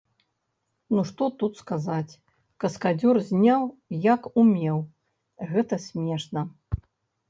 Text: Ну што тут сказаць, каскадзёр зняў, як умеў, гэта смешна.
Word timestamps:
Ну 0.95 1.03
што 1.09 1.23
тут 1.43 1.53
сказаць, 1.63 2.17
каскадзёр 2.65 3.23
зняў, 3.31 3.63
як 4.13 4.21
умеў, 4.39 4.85
гэта 5.57 5.85
смешна. 5.91 6.41